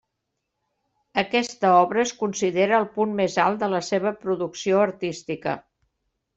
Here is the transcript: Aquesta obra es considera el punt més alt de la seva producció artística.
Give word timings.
Aquesta 1.23 1.73
obra 1.81 2.01
es 2.05 2.15
considera 2.23 2.79
el 2.85 2.89
punt 2.97 3.15
més 3.21 3.37
alt 3.45 3.61
de 3.67 3.71
la 3.77 3.85
seva 3.93 4.17
producció 4.27 4.83
artística. 4.89 5.59